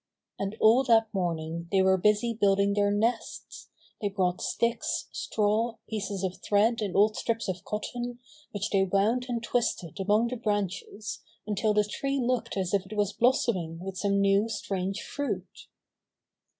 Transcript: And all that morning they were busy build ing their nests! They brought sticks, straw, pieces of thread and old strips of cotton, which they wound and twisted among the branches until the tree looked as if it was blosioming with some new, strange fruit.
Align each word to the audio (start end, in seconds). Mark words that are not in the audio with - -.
And 0.39 0.57
all 0.59 0.83
that 0.85 1.13
morning 1.13 1.67
they 1.71 1.83
were 1.83 1.95
busy 1.95 2.33
build 2.33 2.59
ing 2.59 2.73
their 2.73 2.89
nests! 2.89 3.69
They 4.01 4.09
brought 4.09 4.41
sticks, 4.41 5.07
straw, 5.11 5.75
pieces 5.87 6.23
of 6.23 6.41
thread 6.41 6.81
and 6.81 6.95
old 6.95 7.15
strips 7.15 7.47
of 7.47 7.63
cotton, 7.63 8.17
which 8.49 8.71
they 8.71 8.83
wound 8.83 9.27
and 9.29 9.43
twisted 9.43 9.99
among 9.99 10.29
the 10.29 10.37
branches 10.37 11.19
until 11.45 11.75
the 11.75 11.83
tree 11.83 12.19
looked 12.19 12.57
as 12.57 12.73
if 12.73 12.83
it 12.87 12.97
was 12.97 13.13
blosioming 13.15 13.77
with 13.77 13.95
some 13.95 14.19
new, 14.19 14.49
strange 14.49 15.03
fruit. 15.03 15.67